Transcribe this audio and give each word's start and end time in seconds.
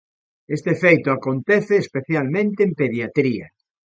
Este 0.57 0.73
feito 0.83 1.09
acontece 1.17 1.73
especialmente 1.83 2.59
en 2.67 2.71
pediatría. 2.81 3.47